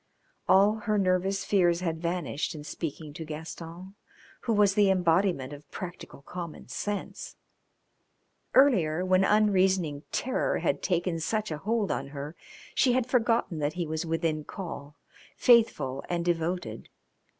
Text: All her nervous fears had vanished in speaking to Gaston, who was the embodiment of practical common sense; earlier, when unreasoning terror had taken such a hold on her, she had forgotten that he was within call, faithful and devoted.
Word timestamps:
All 0.49 0.77
her 0.89 0.97
nervous 0.97 1.45
fears 1.45 1.81
had 1.81 2.01
vanished 2.01 2.55
in 2.55 2.63
speaking 2.63 3.13
to 3.13 3.23
Gaston, 3.23 3.93
who 4.45 4.53
was 4.53 4.73
the 4.73 4.89
embodiment 4.89 5.53
of 5.53 5.69
practical 5.69 6.23
common 6.23 6.69
sense; 6.69 7.35
earlier, 8.55 9.05
when 9.05 9.23
unreasoning 9.23 10.01
terror 10.11 10.57
had 10.57 10.81
taken 10.81 11.19
such 11.19 11.51
a 11.51 11.59
hold 11.59 11.91
on 11.91 12.07
her, 12.07 12.35
she 12.73 12.93
had 12.93 13.05
forgotten 13.05 13.59
that 13.59 13.73
he 13.73 13.85
was 13.85 14.03
within 14.03 14.43
call, 14.43 14.95
faithful 15.37 16.03
and 16.09 16.25
devoted. 16.25 16.89